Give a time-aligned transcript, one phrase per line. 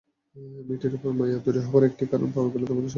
[0.67, 2.89] মেয়েটির উপর মায়া তৈরি হবার একটি কারণ পাওয়া গেল, তার মধ্যে সারল্য আছে।